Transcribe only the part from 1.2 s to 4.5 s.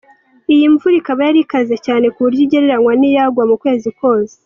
yari ikaze cyane ku buryo igereranywa n’iyagwa mu kwezi kose.